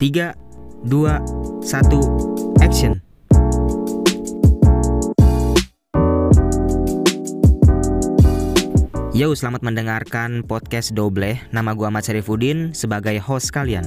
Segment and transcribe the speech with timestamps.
[0.00, 0.32] 3,
[0.88, 2.96] 2, 1, action.
[9.12, 11.36] Yo, selamat mendengarkan podcast Doble.
[11.52, 13.84] Nama gua Ahmad Syarifuddin sebagai host kalian.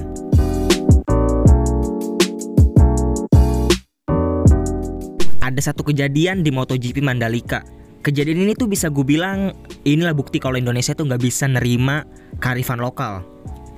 [5.42, 7.66] Ada satu kejadian di MotoGP Mandalika.
[8.06, 9.50] Kejadian ini tuh bisa gue bilang
[9.82, 12.06] inilah bukti kalau Indonesia tuh nggak bisa nerima
[12.38, 13.26] kearifan lokal,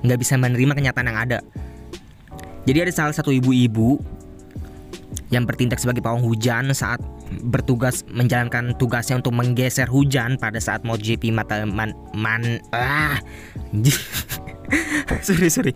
[0.05, 1.41] nggak bisa menerima kenyataan yang ada.
[2.67, 3.95] Jadi ada salah satu ibu-ibu
[5.31, 6.99] yang bertindak sebagai pawang hujan saat
[7.47, 13.19] bertugas menjalankan tugasnya untuk menggeser hujan pada saat MotoGP mata man, man ah.
[15.23, 15.71] Sorry sorry.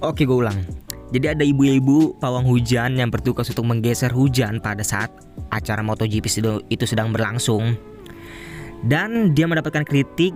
[0.00, 0.56] Oke gue ulang.
[1.12, 5.12] Jadi ada ibu-ibu pawang hujan yang bertugas untuk menggeser hujan pada saat
[5.52, 6.24] acara MotoGP
[6.72, 7.76] itu sedang berlangsung.
[8.84, 10.32] Dan dia mendapatkan kritik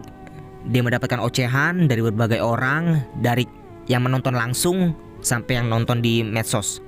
[0.68, 3.48] dia mendapatkan ocehan dari berbagai orang dari
[3.88, 4.92] yang menonton langsung
[5.28, 6.80] sampai yang nonton di medsos.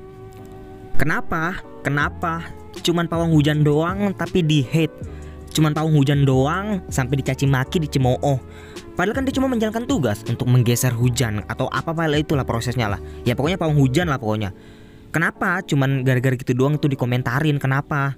[0.97, 1.61] Kenapa?
[1.85, 2.49] Kenapa?
[2.80, 5.21] Cuman pawang hujan doang tapi di hate.
[5.52, 8.41] Cuman pawang hujan doang sampai dicaci maki, dicemooh.
[8.96, 13.01] Padahal kan dia cuma menjalankan tugas untuk menggeser hujan atau apa apa itulah prosesnya lah.
[13.24, 14.52] Ya pokoknya pawang hujan lah pokoknya.
[15.11, 15.61] Kenapa?
[15.66, 17.59] Cuman gara-gara gitu doang itu dikomentarin.
[17.59, 18.15] Kenapa?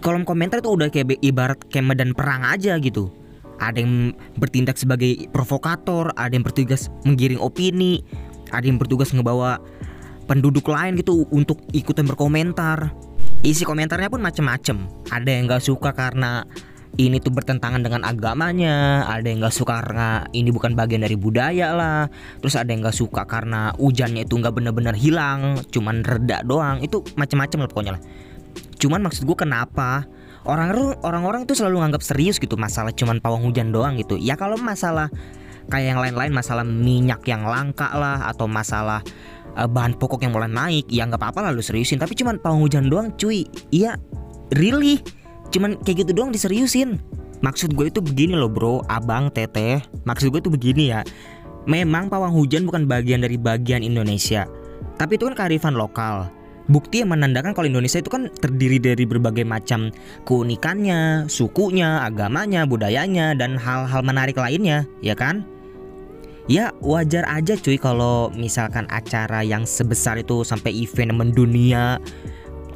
[0.00, 3.10] Kolom komentar itu udah kayak ibarat kayak medan perang aja gitu.
[3.60, 8.00] Ada yang bertindak sebagai provokator, ada yang bertugas menggiring opini,
[8.50, 9.62] ada yang bertugas ngebawa
[10.30, 12.94] penduduk lain gitu untuk ikutan berkomentar.
[13.40, 14.86] Isi komentarnya pun macem-macem.
[15.10, 16.44] Ada yang gak suka karena
[16.98, 21.70] ini tuh bertentangan dengan agamanya ada yang gak suka karena ini bukan bagian dari budaya
[21.72, 22.10] lah
[22.42, 26.82] terus ada yang gak suka karena hujannya itu nggak bener-bener hilang cuman reda doang.
[26.84, 28.02] Itu macem-macem lah pokoknya lah.
[28.76, 30.04] Cuman maksud gue kenapa
[30.48, 30.72] orang
[31.04, 34.18] orang-orang tuh selalu nganggap serius gitu masalah cuman pawang hujan doang gitu.
[34.20, 35.08] Ya kalau masalah
[35.70, 39.00] kayak yang lain-lain masalah minyak yang langka lah atau masalah
[39.54, 42.02] uh, bahan pokok yang mulai naik ya nggak apa-apa lah lu seriusin.
[42.02, 43.46] Tapi cuman pawang hujan doang cuy.
[43.70, 43.96] Iya
[44.58, 45.00] really?
[45.54, 46.98] Cuman kayak gitu doang diseriusin.
[47.40, 48.84] Maksud gue itu begini loh bro.
[48.90, 51.00] Abang teteh maksud gue itu begini ya.
[51.64, 54.44] Memang pawang hujan bukan bagian dari bagian Indonesia.
[55.00, 56.28] Tapi itu kan kearifan lokal.
[56.70, 59.90] Bukti yang menandakan kalau Indonesia itu kan terdiri dari berbagai macam
[60.22, 65.42] keunikannya, sukunya, agamanya, budayanya, dan hal-hal menarik lainnya, ya kan?
[66.46, 72.00] Ya wajar aja cuy kalau misalkan acara yang sebesar itu sampai event mendunia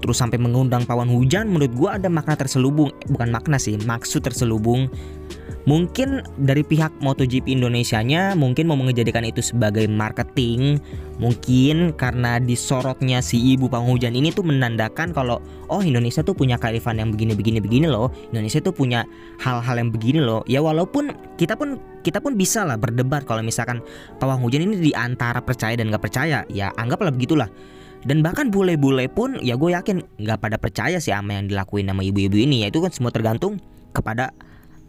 [0.04, 2.92] terus sampai mengundang pawan hujan menurut gua ada makna terselubung.
[2.92, 4.92] Eh, bukan makna sih maksud terselubung
[5.64, 10.76] Mungkin dari pihak MotoGP Indonesia-nya mungkin mau menjadikan itu sebagai marketing.
[11.16, 15.40] Mungkin karena disorotnya si ibu penghujan ini tuh menandakan kalau
[15.72, 18.12] oh Indonesia tuh punya kearifan yang begini-begini begini loh.
[18.28, 19.08] Indonesia tuh punya
[19.40, 20.44] hal-hal yang begini loh.
[20.44, 23.80] Ya walaupun kita pun kita pun bisa lah berdebat kalau misalkan
[24.20, 26.44] pawang hujan ini di antara percaya dan nggak percaya.
[26.52, 27.48] Ya anggaplah begitulah.
[28.04, 32.04] Dan bahkan bule-bule pun ya gue yakin nggak pada percaya sih sama yang dilakuin sama
[32.04, 32.60] ibu-ibu ini.
[32.60, 33.56] Ya itu kan semua tergantung
[33.96, 34.28] kepada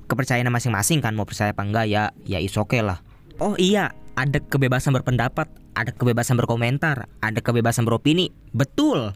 [0.05, 3.01] kepercayaan masing-masing kan mau percaya apa enggak ya ya is okay lah.
[3.41, 9.11] Oh iya ada kebebasan berpendapat ada kebebasan berkomentar ada kebebasan beropini betul.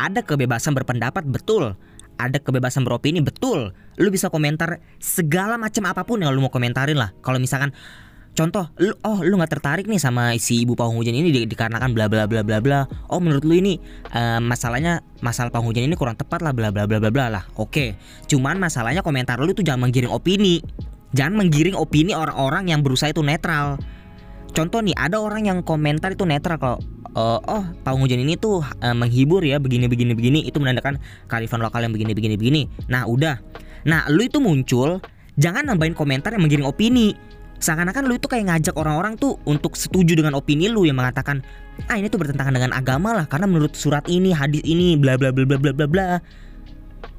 [0.00, 1.76] Ada kebebasan berpendapat betul.
[2.16, 3.76] Ada kebebasan beropini betul.
[4.00, 7.12] Lu bisa komentar segala macam apa pun yang lu mau komentarin lah.
[7.20, 7.76] Kalau misalkan
[8.30, 11.92] Contoh, lu oh lu nggak tertarik nih sama si ibu pawang hujan ini di, dikarenakan
[11.92, 12.80] bla bla bla bla bla.
[13.10, 13.76] Oh menurut lu ini
[14.14, 17.44] uh, masalahnya masalah pawang hujan ini kurang tepat lah bla bla bla bla bla lah.
[17.58, 17.98] Oke.
[18.30, 20.62] Cuman masalahnya komentar lu itu jangan menggiring opini.
[21.10, 23.82] Jangan menggiring opini orang-orang yang berusaha itu netral.
[24.50, 26.78] Contoh nih, ada orang yang komentar itu netral kalau
[27.18, 31.62] uh, oh pawang hujan ini tuh uh, menghibur ya begini begini begini itu menandakan kearifan
[31.62, 32.62] lokal yang begini begini begini.
[32.86, 33.42] Nah, udah.
[33.86, 35.02] Nah, lu itu muncul
[35.38, 37.14] jangan nambahin komentar yang menggiring opini
[37.60, 41.44] seakan-akan lu itu kayak ngajak orang-orang tuh untuk setuju dengan opini lu yang mengatakan
[41.88, 45.28] ah ini tuh bertentangan dengan agama lah karena menurut surat ini hadis ini bla bla
[45.30, 46.08] bla bla bla bla bla.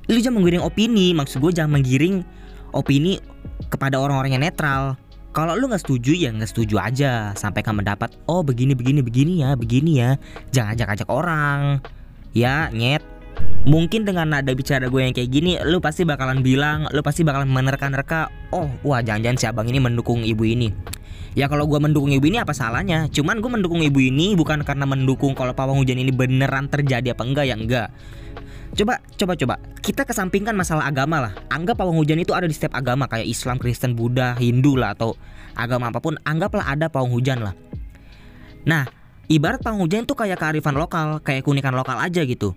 [0.10, 2.26] Lu jangan menggiring opini maksud gue jangan menggiring
[2.74, 3.22] opini
[3.70, 4.98] kepada orang-orang yang netral.
[5.32, 9.34] Kalau lu nggak setuju ya nggak setuju aja sampai kamu mendapat oh begini begini begini
[9.46, 10.18] ya begini ya.
[10.52, 11.80] Jangan ajak-ajak orang.
[12.36, 13.04] Ya nyet
[13.62, 17.46] Mungkin dengan nada bicara gue yang kayak gini Lu pasti bakalan bilang Lu pasti bakalan
[17.46, 20.74] menerka-nerka Oh wah jangan-jangan si abang ini mendukung ibu ini
[21.38, 24.90] Ya kalau gue mendukung ibu ini apa salahnya Cuman gue mendukung ibu ini bukan karena
[24.90, 27.88] mendukung Kalau pawang hujan ini beneran terjadi apa enggak ya enggak
[28.72, 29.56] Coba, coba, coba.
[29.84, 31.36] Kita kesampingkan masalah agama lah.
[31.52, 35.20] Anggap pawang hujan itu ada di setiap agama kayak Islam, Kristen, Buddha, Hindu lah atau
[35.60, 36.16] agama apa pun.
[36.24, 37.52] Anggaplah ada pawang hujan lah.
[38.64, 38.88] Nah,
[39.28, 42.56] ibarat pawang hujan itu kayak kearifan lokal, kayak keunikan lokal aja gitu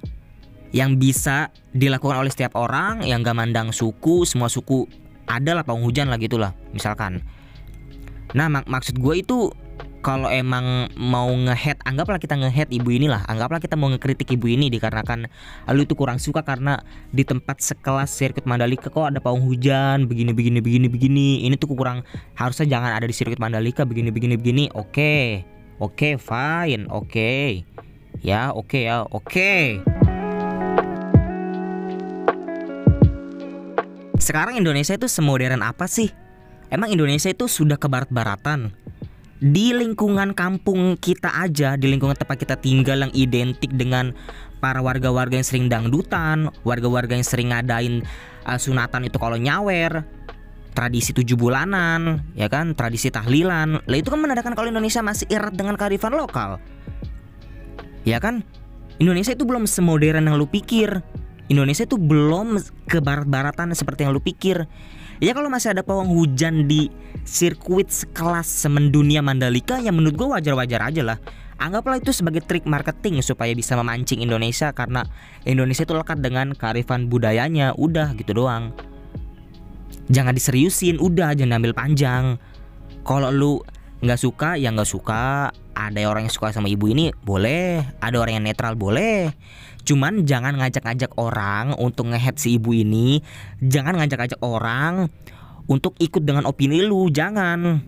[0.75, 4.91] yang bisa dilakukan oleh setiap orang yang gak mandang suku semua suku
[5.31, 7.23] adalah pawang hujan lah gitulah misalkan
[8.35, 9.55] nah mak maksud gue itu
[10.05, 14.69] kalau emang mau ngehead anggaplah kita ngehead ibu inilah anggaplah kita mau ngekritik ibu ini
[14.69, 15.31] dikarenakan
[15.73, 20.37] lu itu kurang suka karena di tempat sekelas sirkuit Mandalika kok ada pawang hujan begini
[20.37, 22.05] begini begini begini ini tuh kurang
[22.37, 25.27] harusnya jangan ada di sirkuit Mandalika begini begini begini oke okay.
[25.81, 27.65] oke okay, fine oke okay.
[28.21, 30.04] ya oke okay, ya oke okay.
[34.25, 36.09] Sekarang Indonesia itu semodern apa sih
[36.73, 38.73] emang Indonesia itu sudah ke barat-baratan
[39.45, 44.17] di lingkungan kampung kita aja, di lingkungan tempat kita tinggal yang identik dengan
[44.57, 48.01] para warga-warga yang sering dangdutan, warga-warga yang sering ngadain
[48.49, 50.01] uh, sunatan itu kalau nyawer,
[50.73, 53.85] tradisi tujuh bulanan, ya kan, tradisi tahlilan.
[53.85, 56.57] Lah itu kan menandakan kalau Indonesia masih erat dengan kearifan lokal.
[58.09, 58.49] Ya kan?
[58.97, 61.05] Indonesia itu belum semodern yang lu pikir.
[61.53, 62.57] Indonesia itu belum
[62.89, 64.65] ke barat-baratan seperti yang lu pikir.
[65.23, 66.91] Ya kalau masih ada pawang hujan di
[67.23, 71.19] sirkuit sekelas semendunia Mandalika ya menurut gue wajar-wajar aja lah.
[71.55, 75.07] Anggaplah itu sebagai trik marketing supaya bisa memancing Indonesia karena
[75.47, 77.79] Indonesia itu lekat dengan kearifan budayanya.
[77.79, 78.75] Udah gitu doang.
[80.11, 82.37] Jangan diseriusin, udah jangan ambil panjang.
[83.07, 83.53] Kalau lu
[84.03, 85.55] nggak suka ya nggak suka.
[85.75, 89.35] Ada orang yang suka sama ibu ini boleh, ada orang yang netral boleh.
[89.85, 93.21] Cuman jangan ngajak-ngajak orang untuk ngehead si ibu ini.
[93.61, 95.13] Jangan ngajak-ngajak orang
[95.69, 97.85] untuk ikut dengan opini lu, jangan.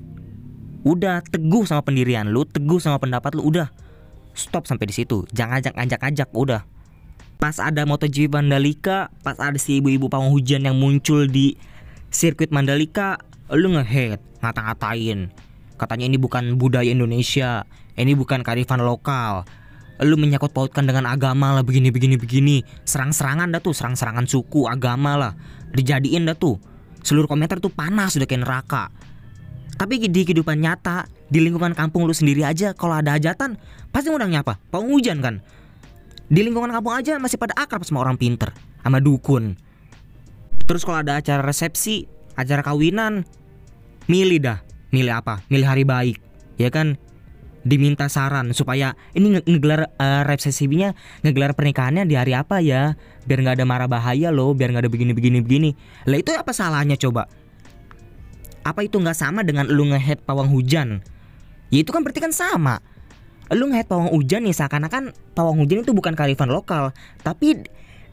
[0.84, 3.72] Udah teguh sama pendirian lu, teguh sama pendapat lu, udah.
[4.36, 5.24] Stop sampai di situ.
[5.32, 6.62] Jangan ngajak-ngajak, udah.
[7.40, 11.56] Pas ada MotoGP Mandalika, pas ada si ibu-ibu pawang hujan yang muncul di
[12.12, 15.32] sirkuit Mandalika, lu ngehead, ngata-ngatain.
[15.76, 19.44] Katanya ini bukan budaya Indonesia, ini bukan kearifan lokal
[20.04, 22.56] lu menyangkut pautkan dengan agama lah begini begini begini.
[22.84, 25.32] Serang-serangan dah tuh serang-serangan suku agama lah.
[25.72, 26.60] Dijadiin dah tuh.
[27.00, 28.92] Seluruh komentar tuh panas udah kayak neraka.
[29.76, 33.60] Tapi di kehidupan nyata di lingkungan kampung lu sendiri aja kalau ada hajatan
[33.92, 35.44] pasti ngundang nyapa pawang hujan kan?
[36.26, 39.56] Di lingkungan kampung aja masih pada akrab sama orang pinter sama dukun.
[40.66, 43.28] Terus kalau ada acara resepsi acara kawinan
[44.08, 44.58] milih dah.
[44.90, 45.44] Milih apa?
[45.52, 46.26] Milih hari baik
[46.56, 46.96] ya kan
[47.66, 50.94] diminta saran supaya ini ngegelar uh, resepsinya
[51.26, 52.94] ngegelar pernikahannya di hari apa ya?
[53.26, 55.70] Biar nggak ada marah bahaya loh biar nggak ada begini begini begini.
[56.06, 57.26] Lah itu apa salahnya coba?
[58.62, 61.02] Apa itu nggak sama dengan lu ngehead pawang hujan?
[61.74, 62.78] Ya itu kan berarti kan sama.
[63.50, 66.94] Lu ngehead pawang hujan nih seakan-akan pawang hujan itu bukan kearifan lokal
[67.26, 67.66] tapi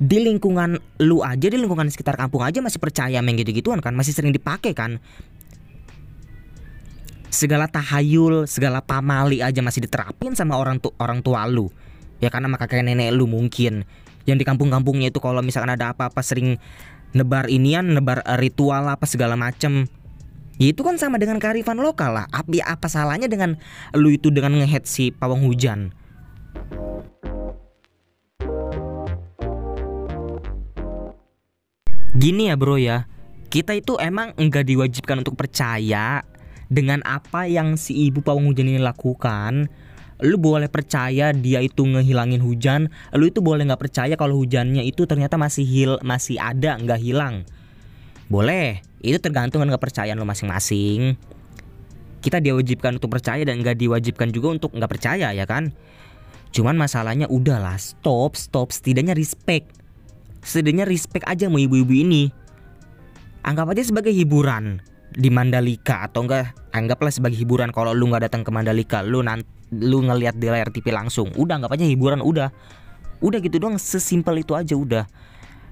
[0.03, 4.11] di lingkungan lu aja di lingkungan sekitar kampung aja masih percaya main gitu-gituan kan masih
[4.11, 4.97] sering dipakai kan
[7.33, 11.73] segala tahayul, segala pamali aja masih diterapin sama orang tu orang tua lu.
[12.21, 13.83] Ya karena maka kakek nenek lu mungkin
[14.23, 16.61] yang di kampung-kampungnya itu kalau misalkan ada apa-apa sering
[17.11, 19.89] nebar inian, nebar eh, ritual apa segala macem
[20.61, 22.25] Ya itu kan sama dengan kearifan lokal lah.
[22.29, 23.57] Apa apa salahnya dengan
[23.97, 25.89] lu itu dengan ngehead si pawang hujan?
[32.13, 33.09] Gini ya bro ya,
[33.49, 36.21] kita itu emang enggak diwajibkan untuk percaya
[36.71, 39.67] dengan apa yang si ibu pawang hujan ini lakukan
[40.23, 45.03] lu boleh percaya dia itu ngehilangin hujan lu itu boleh nggak percaya kalau hujannya itu
[45.03, 47.43] ternyata masih hil masih ada nggak hilang.
[48.31, 51.19] Boleh itu tergantung dengan kepercayaan lu masing-masing.
[52.23, 55.75] Kita diwajibkan untuk percaya dan nggak diwajibkan juga untuk nggak percaya ya kan?
[56.55, 58.71] Cuman masalahnya udahlah stop stop.
[58.71, 59.75] Setidaknya respect.
[60.39, 62.31] Setidaknya respect aja mau ibu-ibu ini.
[63.43, 64.79] Anggap aja sebagai hiburan
[65.13, 69.45] di Mandalika atau enggak anggaplah sebagai hiburan kalau lu nggak datang ke Mandalika lu nanti
[69.73, 72.53] lu ngelihat di layar TV langsung udah anggap aja hiburan udah.
[73.23, 75.07] Udah gitu doang sesimpel itu aja udah.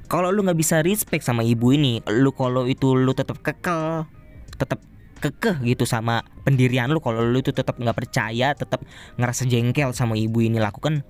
[0.07, 4.07] Kalau lu nggak bisa respect sama ibu ini lu kalau itu lu tetap kekel
[4.55, 4.79] tetap
[5.21, 8.81] kekeh gitu sama pendirian lu kalau lu itu tetap nggak percaya tetap
[9.21, 11.05] ngerasa jengkel sama ibu ini lakukan.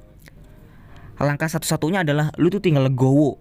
[1.21, 3.37] Langkah satu-satunya adalah lu tuh tinggal legowo.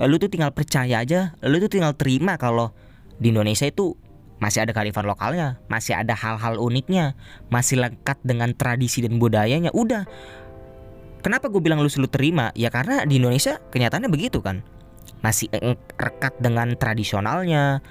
[0.00, 2.72] Lu tuh tinggal percaya aja lu tuh tinggal terima kalau
[3.20, 3.92] di Indonesia itu
[4.40, 7.12] masih ada kearifan lokalnya, masih ada hal-hal uniknya,
[7.52, 9.68] masih lengkap dengan tradisi dan budayanya.
[9.76, 10.08] Udah.
[11.20, 12.48] Kenapa gue bilang lu selalu terima?
[12.56, 14.64] Ya karena di Indonesia kenyataannya begitu kan.
[15.20, 15.52] Masih
[16.00, 17.84] rekat dengan tradisionalnya,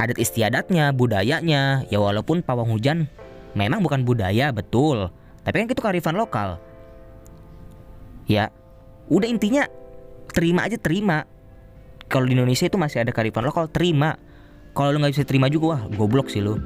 [0.00, 1.84] adat istiadatnya, budayanya.
[1.92, 3.12] Ya walaupun pawang hujan
[3.52, 5.12] memang bukan budaya betul,
[5.44, 6.56] tapi kan itu kearifan lokal.
[8.24, 8.48] Ya,
[9.12, 9.68] udah intinya
[10.32, 11.28] terima aja terima.
[12.08, 14.16] Kalau di Indonesia itu masih ada kearifan lokal, terima
[14.72, 16.56] kalau lu nggak bisa terima juga wah goblok sih lu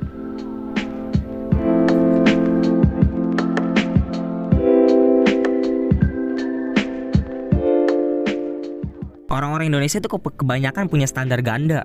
[9.36, 11.84] orang-orang Indonesia itu kebanyakan punya standar ganda.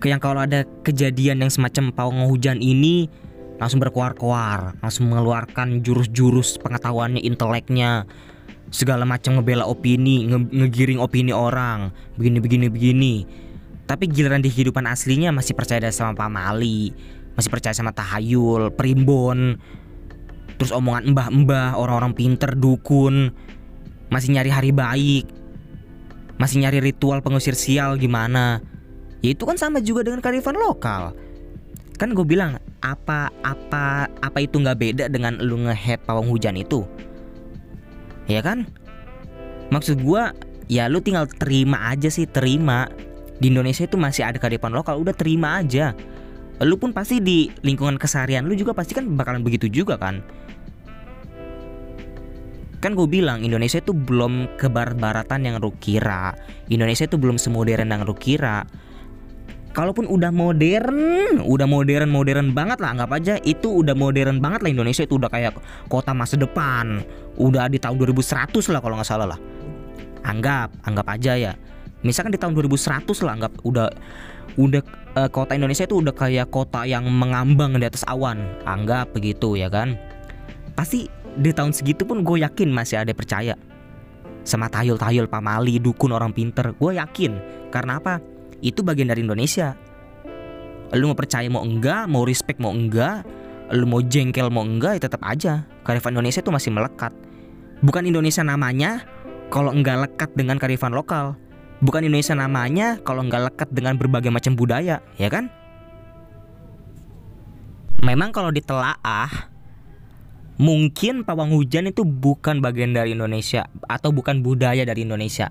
[0.00, 3.10] Yang kalau ada kejadian yang semacam pawang hujan ini
[3.58, 8.06] langsung berkuar-kuar, langsung mengeluarkan jurus-jurus pengetahuannya, inteleknya,
[8.70, 13.14] segala macam ngebela opini, nge ngegiring opini orang, begini begini begini.
[13.88, 16.92] Tapi giliran di kehidupan aslinya masih percaya sama Pak Mali,
[17.34, 19.56] masih percaya sama tahayul, primbon,
[20.60, 23.32] terus omongan mbah-mbah, orang-orang pinter, dukun,
[24.12, 25.24] masih nyari hari baik,
[26.36, 28.60] masih nyari ritual pengusir sial gimana.
[29.24, 31.16] Ya itu kan sama juga dengan kearifan lokal.
[31.96, 36.86] Kan gue bilang apa apa apa itu nggak beda dengan lu ngehead pawang hujan itu
[38.30, 38.70] ya kan
[39.74, 40.30] maksud gua
[40.70, 42.86] ya lu tinggal terima aja sih terima
[43.38, 45.94] di Indonesia itu masih ada kearifan lokal udah terima aja.
[46.58, 50.22] Lu pun pasti di lingkungan keseharian lu juga pasti kan bakalan begitu juga kan?
[52.78, 56.34] Kan gue bilang Indonesia itu belum ke barat-baratan yang lu kira.
[56.70, 58.66] Indonesia itu belum semodern yang lu kira.
[59.74, 64.70] Kalaupun udah modern, udah modern modern banget lah anggap aja itu udah modern banget lah
[64.74, 65.54] Indonesia itu udah kayak
[65.86, 67.06] kota masa depan,
[67.38, 69.40] udah di tahun 2100 lah kalau nggak salah lah.
[70.26, 71.52] Anggap, anggap aja ya.
[72.06, 73.88] Misalkan di tahun 2100 lah anggap udah
[74.58, 74.82] udah
[75.18, 79.66] uh, kota Indonesia itu udah kayak kota yang mengambang di atas awan, anggap begitu ya
[79.66, 79.98] kan.
[80.78, 83.58] Pasti di tahun segitu pun gue yakin masih ada percaya.
[84.46, 86.72] Sama tayul-tayul pamali dukun orang pinter.
[86.78, 87.36] Gue yakin.
[87.68, 88.22] Karena apa?
[88.62, 89.74] Itu bagian dari Indonesia.
[90.94, 93.26] Lu mau percaya mau enggak mau respect mau enggak
[93.68, 95.68] lu mau jengkel mau enggak ya tetap aja.
[95.84, 97.12] Karifan Indonesia itu masih melekat.
[97.84, 99.04] Bukan Indonesia namanya
[99.52, 101.36] kalau enggak lekat dengan karifan lokal
[101.80, 105.50] bukan Indonesia namanya kalau enggak lekat dengan berbagai macam budaya ya kan?
[107.98, 109.50] Memang kalau ditelaah
[110.58, 115.50] mungkin pawang hujan itu bukan bagian dari Indonesia atau bukan budaya dari Indonesia.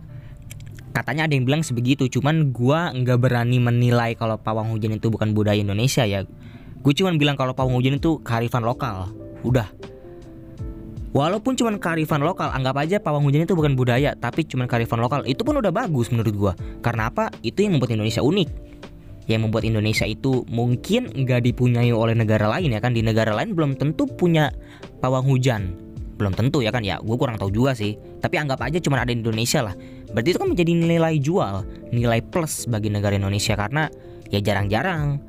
[0.96, 5.36] Katanya ada yang bilang sebegitu cuman gua nggak berani menilai kalau pawang hujan itu bukan
[5.36, 6.25] budaya Indonesia ya.
[6.81, 9.12] Gue cuman bilang kalau pawang hujan itu kearifan lokal.
[9.43, 9.67] Udah
[11.16, 15.24] Walaupun cuman kearifan lokal, anggap aja pawang hujan itu bukan budaya, tapi cuman kearifan lokal,
[15.24, 16.54] itu pun udah bagus menurut gua.
[16.84, 17.32] Karena apa?
[17.42, 18.50] Itu yang membuat Indonesia unik.
[19.28, 22.96] Yang membuat Indonesia itu mungkin nggak dipunyai oleh negara lain ya kan.
[22.96, 24.52] Di negara lain belum tentu punya
[25.00, 25.88] pawang hujan
[26.18, 29.14] belum tentu ya kan ya gue kurang tahu juga sih tapi anggap aja cuma ada
[29.14, 29.78] di Indonesia lah
[30.12, 31.56] berarti itu kan menjadi nilai jual
[31.94, 33.86] nilai plus bagi negara Indonesia karena
[34.34, 35.22] ya jarang-jarang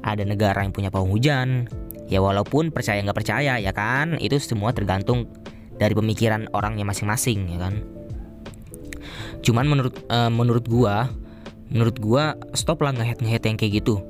[0.00, 1.66] ada negara yang punya pawang hujan
[2.10, 4.18] ya walaupun percaya nggak percaya ya kan?
[4.18, 5.30] Itu semua tergantung
[5.78, 7.74] dari pemikiran orangnya masing-masing ya kan?
[9.40, 11.08] Cuman menurut uh, menurut gua
[11.70, 14.02] menurut gua stop lah ngehead ngehead yang kayak gitu.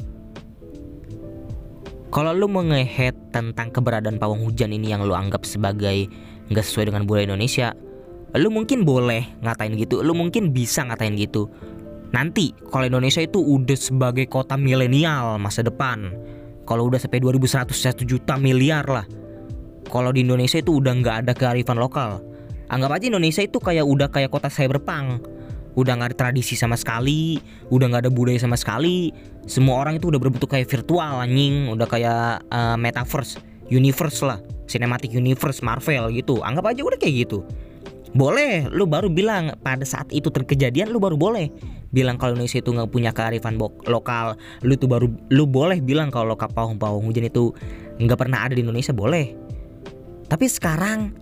[2.11, 6.11] Kalau lu mengehead tentang keberadaan pawang hujan ini yang lu anggap sebagai
[6.50, 7.71] nggak sesuai dengan budaya Indonesia,
[8.35, 11.47] lu mungkin boleh ngatain gitu, lu mungkin bisa ngatain gitu.
[12.11, 16.11] Nanti kalau Indonesia itu udah sebagai kota milenial masa depan,
[16.71, 19.03] kalau udah sampai 2100 1 juta miliar lah.
[19.91, 22.23] Kalau di Indonesia itu udah nggak ada kearifan lokal.
[22.71, 25.27] Anggap aja Indonesia itu kayak udah kayak kota cyberpunk
[25.79, 27.39] udah nggak ada tradisi sama sekali,
[27.71, 29.15] udah nggak ada budaya sama sekali.
[29.47, 33.39] Semua orang itu udah berbentuk kayak virtual anjing, udah kayak uh, metaverse,
[33.71, 36.43] universe lah, cinematic universe Marvel gitu.
[36.43, 37.47] Anggap aja udah kayak gitu.
[38.11, 41.47] Boleh, lu baru bilang pada saat itu terkejadian lu baru boleh
[41.90, 44.38] bilang kalau Indonesia itu nggak punya kearifan lokal.
[44.62, 47.50] Lu tuh baru lu boleh bilang kalau kapal pawang hujan itu
[47.99, 49.35] nggak pernah ada di Indonesia boleh.
[50.30, 51.14] Tapi sekarang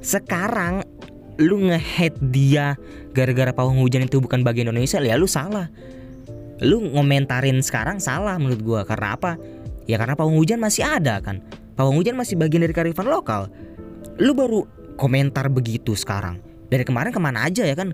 [0.00, 0.86] sekarang
[1.36, 2.78] lu ngehead dia
[3.12, 5.68] gara-gara pawang hujan itu bukan bagian Indonesia ya lu salah.
[6.62, 9.36] Lu ngomentarin sekarang salah menurut gua karena apa?
[9.84, 11.44] Ya karena pawang hujan masih ada kan.
[11.76, 13.52] Pawang hujan masih bagian dari karifan lokal.
[14.16, 14.64] Lu baru
[14.96, 16.40] komentar begitu sekarang.
[16.72, 17.92] Dari kemarin ke mana aja ya kan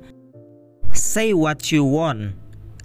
[1.12, 2.32] say what you want.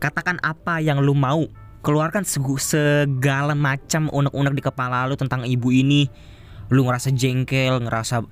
[0.03, 1.47] Katakan apa yang lu mau.
[1.79, 6.11] Keluarkan segala macam unek-unek di kepala lu tentang ibu ini.
[6.67, 8.27] Lu ngerasa jengkel ngerasa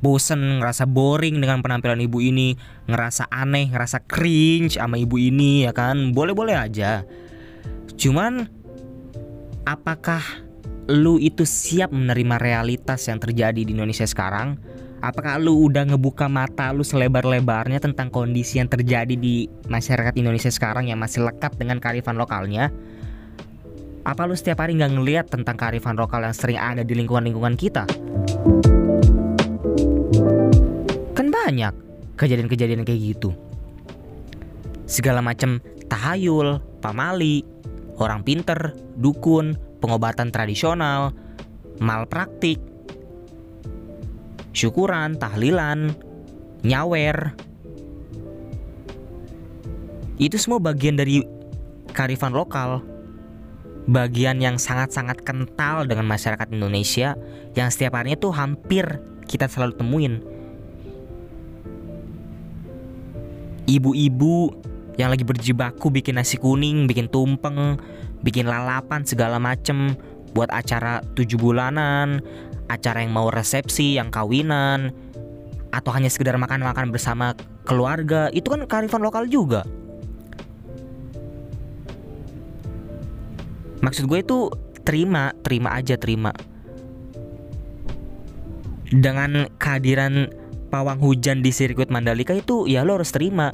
[0.00, 2.56] bosen, ngerasa boring dengan penampilan ibu ini,
[2.88, 7.04] ngerasa aneh, ngerasa cringe sama ibu ini ya kan, boleh-boleh aja.
[8.00, 8.48] Cuman
[9.68, 10.24] apakah
[10.88, 14.56] lu itu siap menerima realitas yang terjadi di Indonesia sekarang?
[15.06, 20.90] Apakah lu udah ngebuka mata lu selebar-lebarnya tentang kondisi yang terjadi di masyarakat Indonesia sekarang
[20.90, 22.74] yang masih lekat dengan kearifan lokalnya?
[24.02, 27.86] Apa lu setiap hari nggak ngeliat tentang kearifan lokal yang sering ada di lingkungan-lingkungan kita?
[31.46, 31.70] banyak
[32.18, 33.30] kejadian-kejadian kayak gitu.
[34.90, 37.46] Segala macam tahayul, pamali,
[38.02, 41.14] orang pinter, dukun, pengobatan tradisional,
[41.78, 42.58] malpraktik,
[44.56, 45.92] syukuran, tahlilan,
[46.64, 47.36] nyawer.
[50.16, 51.20] Itu semua bagian dari
[51.92, 52.80] karifan lokal.
[53.86, 57.14] bagian yang sangat-sangat kental dengan masyarakat Indonesia
[57.54, 58.82] yang setiap harinya tuh hampir
[59.30, 60.14] kita selalu temuin.
[63.70, 64.54] Ibu-ibu
[64.98, 67.78] yang lagi berjibaku bikin nasi kuning, bikin tumpeng,
[68.26, 69.94] bikin lalapan segala macem
[70.34, 72.20] buat acara tujuh bulanan,
[72.66, 74.90] acara yang mau resepsi, yang kawinan,
[75.70, 77.36] atau hanya sekedar makan-makan bersama
[77.68, 79.62] keluarga, itu kan kearifan lokal juga.
[83.84, 84.38] Maksud gue itu
[84.82, 86.32] terima, terima aja terima.
[88.86, 90.30] Dengan kehadiran
[90.70, 93.50] pawang hujan di sirkuit Mandalika itu ya lo harus terima.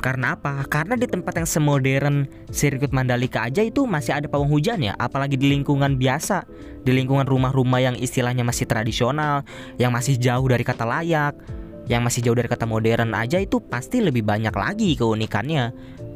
[0.00, 0.64] Karena apa?
[0.64, 5.36] Karena di tempat yang semodern sirkuit Mandalika aja itu masih ada pawang hujan ya, apalagi
[5.36, 6.48] di lingkungan biasa,
[6.80, 9.44] di lingkungan rumah-rumah yang istilahnya masih tradisional,
[9.76, 11.36] yang masih jauh dari kata layak,
[11.84, 15.68] yang masih jauh dari kata modern aja itu pasti lebih banyak lagi keunikannya,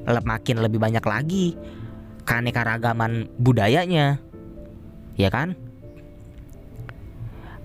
[0.09, 1.53] makin lebih banyak lagi
[2.25, 4.17] keanekaragaman budayanya.
[5.21, 5.61] Ya kan?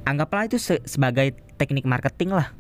[0.03, 2.51] Anggaplah itu se sebagai teknik marketing lah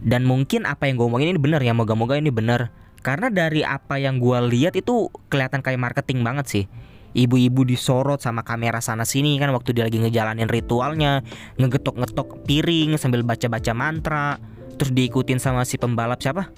[0.00, 2.72] dan mungkin apa yang gue omongin ini bener ya moga-moga ini bener.
[3.00, 6.64] Karena dari apa yang gue lihat itu kelihatan kayak marketing banget sih.
[7.10, 11.26] Ibu-ibu disorot sama kamera sana sini kan waktu dia lagi ngejalanin ritualnya
[11.58, 14.38] ngegetok-ngetok piring sambil baca-baca mantra
[14.78, 16.54] terus diikutin sama si pembalap siapa?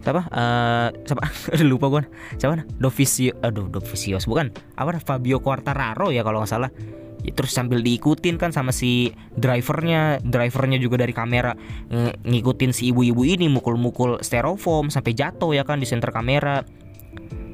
[0.00, 0.22] Siapa?
[0.32, 1.22] Uh, siapa?
[1.68, 2.02] Lupa gue
[2.40, 2.64] siapa?
[2.80, 4.50] Dovicio aduh Dovicios bukan.
[4.78, 4.96] Apa?
[5.04, 6.70] Fabio Quartararo ya kalau nggak salah
[7.32, 9.08] terus sambil diikutin kan sama si
[9.40, 11.56] drivernya drivernya juga dari kamera
[11.88, 16.60] ng ngikutin si ibu-ibu ini mukul-mukul styrofoam sampai jatuh ya kan di center kamera.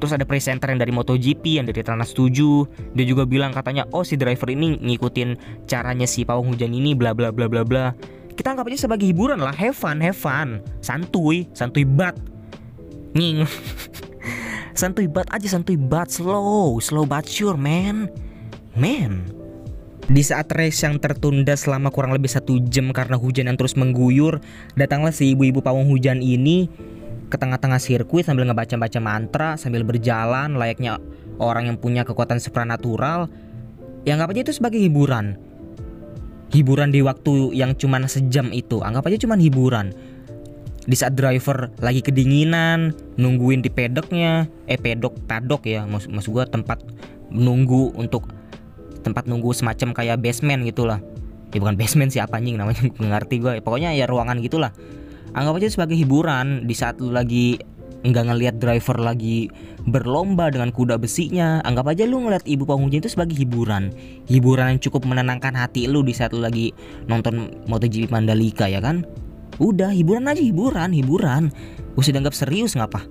[0.01, 4.01] Terus ada presenter yang dari MotoGP yang dari Trans 7 dia juga bilang katanya oh
[4.01, 7.93] si driver ini ngikutin caranya si pawang hujan ini bla bla bla bla bla.
[8.33, 9.53] Kita anggap aja sebagai hiburan lah.
[9.53, 10.59] Have fun have fun.
[10.81, 12.17] Santuy santuy bat.
[13.13, 13.45] Nying.
[14.81, 16.09] Santuy bat aja santuy bat.
[16.09, 18.09] Slow slow but sure man.
[18.73, 19.40] Man
[20.09, 24.41] di saat race yang tertunda selama kurang lebih satu jam karena hujan yang terus mengguyur,
[24.73, 26.71] datanglah si ibu-ibu pawang hujan ini
[27.31, 30.99] ke tengah-tengah sirkuit sambil ngebaca-baca mantra, sambil berjalan layaknya
[31.39, 33.31] orang yang punya kekuatan supranatural.
[34.03, 35.37] Yang anggap aja itu sebagai hiburan.
[36.51, 39.95] Hiburan di waktu yang cuma sejam itu, anggap aja cuma hiburan.
[40.81, 46.81] Di saat driver lagi kedinginan, nungguin di pedoknya, eh pedok padok ya, maksud, gua tempat
[47.31, 48.27] nunggu untuk
[49.01, 51.01] tempat nunggu semacam kayak basement gitulah.
[51.51, 54.71] Ya bukan basement sih apa anjing namanya ngerti gue pokoknya ya ruangan gitulah.
[55.31, 57.59] Anggap aja sebagai hiburan di saat lu lagi
[58.01, 59.45] nggak ngelihat driver lagi
[59.85, 63.93] berlomba dengan kuda besinya anggap aja lu ngeliat ibu penguji itu sebagai hiburan.
[64.25, 66.73] Hiburan yang cukup menenangkan hati lu di saat lu lagi
[67.05, 69.05] nonton MotoGP Mandalika ya kan?
[69.61, 71.53] Udah hiburan aja hiburan hiburan.
[71.93, 73.05] Usah dianggap serius ngapa?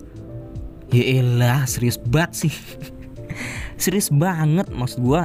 [0.90, 2.55] Ya elah serius banget sih.
[3.81, 5.24] Serius banget maksud gua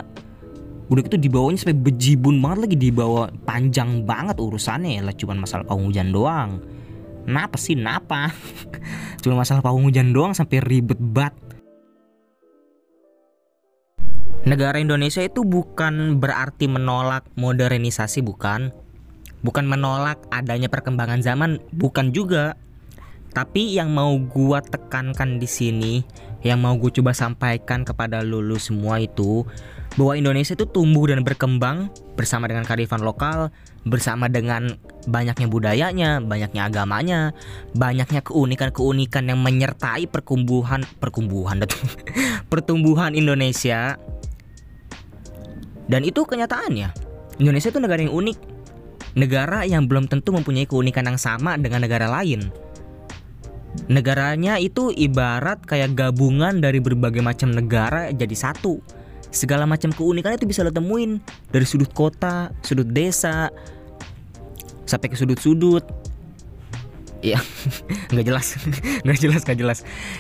[0.86, 5.00] udah gitu dibawanya sampai bejibun banget lagi dibawa panjang banget urusannya.
[5.00, 6.62] Ya lah cuman masalah pawang hujan doang.
[7.26, 8.30] Napa sih napa?
[9.26, 11.34] Cuma masalah pawang hujan doang sampai ribet banget
[14.46, 18.70] Negara Indonesia itu bukan berarti menolak modernisasi bukan.
[19.42, 22.54] Bukan menolak adanya perkembangan zaman bukan juga.
[23.34, 25.94] Tapi yang mau gua tekankan di sini
[26.40, 29.44] Yang mau gue coba sampaikan kepada lulu semua itu
[29.96, 31.88] bahwa Indonesia itu tumbuh dan berkembang
[32.20, 33.52] bersama dengan kearifan lokal,
[33.88, 34.76] bersama dengan
[35.08, 37.20] banyaknya budayanya, banyaknya agamanya,
[37.72, 41.64] banyaknya keunikan-keunikan yang menyertai perkumbuhan perkumbuhan
[42.52, 43.96] pertumbuhan Indonesia.
[45.88, 46.90] Dan itu kenyataannya.
[47.40, 48.38] Indonesia itu negara yang unik.
[49.16, 52.52] Negara yang belum tentu mempunyai keunikan yang sama dengan negara lain.
[53.88, 58.80] Negaranya itu ibarat kayak gabungan dari berbagai macam negara jadi satu
[59.30, 63.50] segala macam keunikan itu bisa lo temuin dari sudut kota, sudut desa,
[64.86, 65.84] sampai ke sudut-sudut.
[67.26, 67.42] Iya,
[68.14, 68.48] nggak jelas,
[69.06, 69.80] nggak jelas, nggak jelas.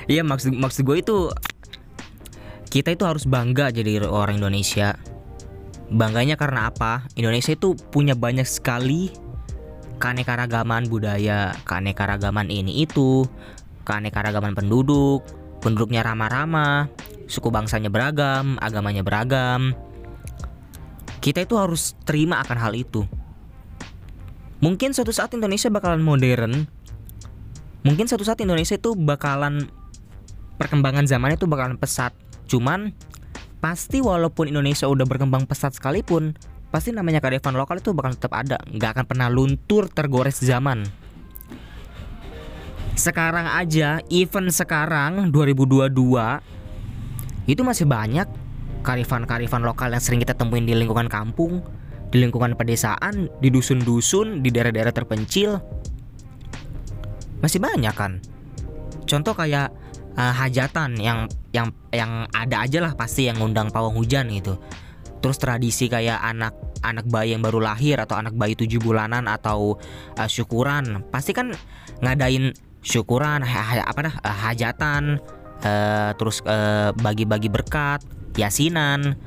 [0.10, 1.18] Iya maksud maksud gue itu
[2.74, 4.98] kita itu harus bangga jadi orang Indonesia.
[5.86, 7.06] Bangganya karena apa?
[7.14, 9.14] Indonesia itu punya banyak sekali
[10.02, 13.24] keanekaragaman budaya, keanekaragaman ini itu,
[13.88, 15.24] keanekaragaman penduduk,
[15.62, 16.90] penduduknya ramah-ramah,
[17.26, 19.74] suku bangsanya beragam, agamanya beragam.
[21.22, 23.06] Kita itu harus terima akan hal itu.
[24.62, 26.66] Mungkin suatu saat Indonesia bakalan modern.
[27.86, 29.70] Mungkin suatu saat Indonesia itu bakalan
[30.58, 32.14] perkembangan zaman itu bakalan pesat.
[32.50, 32.94] Cuman
[33.62, 36.34] pasti walaupun Indonesia udah berkembang pesat sekalipun,
[36.70, 40.86] pasti namanya kearifan lokal itu bakal tetap ada, nggak akan pernah luntur tergores zaman.
[42.96, 46.55] Sekarang aja, event sekarang 2022
[47.46, 48.26] itu masih banyak
[48.86, 51.66] karifan-karifan lokal yang sering kita temuin di lingkungan kampung,
[52.14, 55.58] di lingkungan pedesaan, di dusun-dusun, di daerah-daerah terpencil.
[57.42, 58.22] Masih banyak kan.
[59.06, 59.74] Contoh kayak
[60.18, 64.58] uh, hajatan yang yang yang ada aja lah pasti yang ngundang pawang hujan gitu.
[65.22, 66.54] Terus tradisi kayak anak
[66.86, 69.82] anak bayi yang baru lahir atau anak bayi tujuh bulanan atau
[70.18, 71.50] uh, syukuran pasti kan
[72.06, 72.54] ngadain
[72.86, 75.18] syukuran ha, ha, apa dah uh, hajatan
[75.66, 78.06] uh, terus bagi bagi-bagi berkat
[78.38, 79.18] yasinan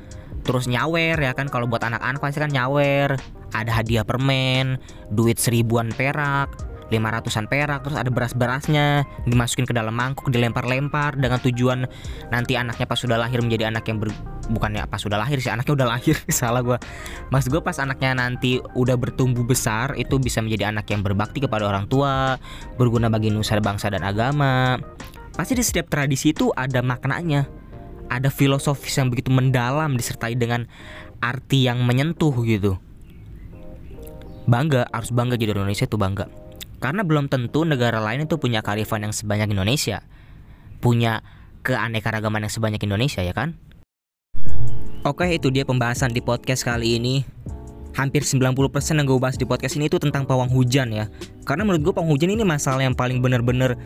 [0.47, 1.51] terus nyawer ya kan.
[1.51, 3.19] Kalau buat anak-anak pasti kan nyawer
[3.53, 4.77] ada hadiah permen
[5.09, 11.85] duit seribuan perak 500an perak terus ada beras-berasnya dimasukin ke dalam mangkuk dilempar-lempar dengan tujuan
[12.33, 14.09] nanti anaknya pas sudah lahir menjadi anak yang ber,
[14.49, 16.77] bukannya pas sudah lahir sih anaknya udah lahir salah gue
[17.29, 21.69] mas gue pas anaknya nanti udah bertumbuh besar itu bisa menjadi anak yang berbakti kepada
[21.69, 22.41] orang tua
[22.75, 24.81] berguna bagi nusa bangsa dan agama
[25.39, 27.47] pasti di setiap tradisi itu ada maknanya.
[28.11, 30.67] Ada filosofis yang begitu mendalam disertai dengan
[31.23, 32.75] arti yang menyentuh gitu.
[34.51, 36.27] Bangga harus bangga jadi Indonesia itu bangga.
[36.83, 40.03] Karena belum tentu negara lain itu punya kearifan yang sebanyak Indonesia.
[40.83, 41.23] Punya
[41.63, 43.55] keanekaragaman yang sebanyak Indonesia ya kan?
[45.07, 47.23] Oke itu dia pembahasan di podcast kali ini.
[47.95, 48.59] Hampir 90%
[48.99, 51.07] yang gue bahas di podcast ini itu tentang pawang hujan ya.
[51.47, 53.79] Karena menurut gue pawang hujan ini masalah yang paling bener-bener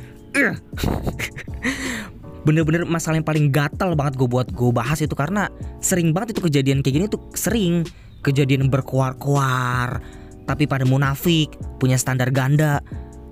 [2.44, 5.48] Bener-bener masalah yang paling gatal banget gue buat gue bahas itu Karena
[5.80, 7.88] sering banget itu kejadian kayak gini tuh sering
[8.20, 10.04] Kejadian berkuar-kuar
[10.44, 12.84] tapi pada munafik, punya standar ganda.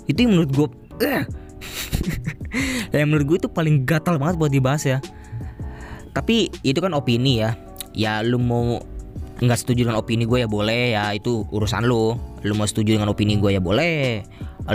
[0.07, 0.67] Itu yang menurut gue
[1.03, 1.23] eh.
[2.95, 4.97] yang menurut gue itu paling gatal banget buat dibahas ya.
[6.11, 7.55] Tapi itu kan opini ya.
[7.91, 8.79] Ya lu mau
[9.41, 12.13] nggak setuju dengan opini gue ya boleh ya itu urusan lu.
[12.45, 14.21] Lu mau setuju dengan opini gue ya boleh.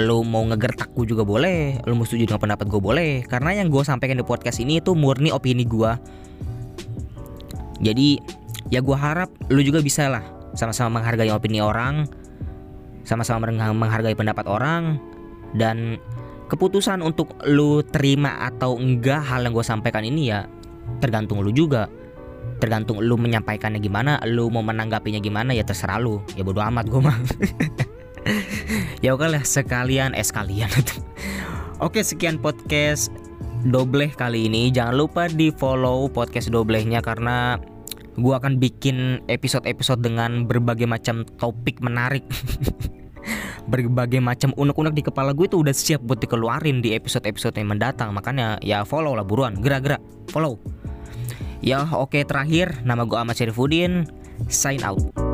[0.02, 1.78] Lu mau ngegertak gue juga boleh.
[1.86, 3.22] Lu mau setuju dengan pendapat gue boleh.
[3.30, 5.92] Karena yang gue sampaikan di podcast ini itu murni opini gue.
[7.78, 8.18] Jadi
[8.74, 10.24] ya gue harap lu juga bisa lah
[10.58, 12.08] sama-sama menghargai opini orang
[13.06, 14.98] sama-sama menghargai pendapat orang
[15.54, 16.02] dan
[16.50, 20.50] keputusan untuk lu terima atau enggak hal yang gue sampaikan ini ya
[20.98, 21.86] tergantung lu juga
[22.56, 26.24] tergantung lu menyampaikannya gimana lu mau menanggapinya gimana ya terserah lu.
[26.34, 27.18] Ya bodo amat gue mah.
[29.04, 30.66] Ya oke lah sekalian eh sekalian.
[31.84, 33.12] Oke sekian podcast
[33.68, 34.72] dobleh kali ini.
[34.72, 37.60] Jangan lupa di follow podcast doblehnya karena
[38.16, 42.24] gue akan bikin episode-episode dengan berbagai macam topik menarik.
[43.70, 48.14] Berbagai macam unek-unek di kepala gue itu udah siap buat dikeluarin di episode-episode yang mendatang.
[48.14, 49.58] Makanya ya follow lah buruan.
[49.60, 50.00] Gerak-gerak.
[50.32, 50.58] Follow
[51.66, 52.86] ya oke terakhir.
[52.86, 54.06] Nama gue Ahmad Syarifuddin.
[54.46, 55.25] Sign out